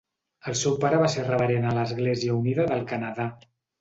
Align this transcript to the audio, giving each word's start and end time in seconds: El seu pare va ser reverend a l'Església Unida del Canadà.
El 0.51 0.55
seu 0.61 0.77
pare 0.85 1.01
va 1.03 1.11
ser 1.15 1.25
reverend 1.27 1.69
a 1.73 1.73
l'Església 1.81 2.39
Unida 2.39 2.67
del 2.73 2.83
Canadà. 2.93 3.29